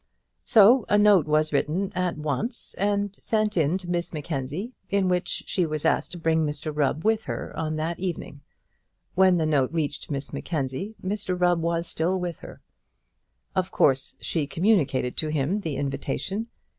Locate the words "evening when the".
7.99-9.45